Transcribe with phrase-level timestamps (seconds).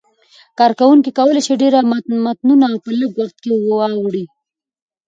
[0.59, 1.73] کاروونکي کولای شي ډېر
[2.25, 4.25] متنونه په لږ وخت کې واړوي.